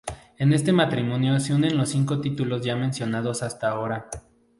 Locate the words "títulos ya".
2.21-2.75